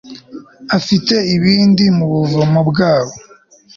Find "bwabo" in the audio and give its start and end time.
2.69-3.13